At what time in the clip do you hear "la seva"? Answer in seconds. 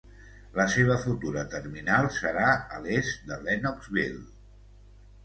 0.59-0.93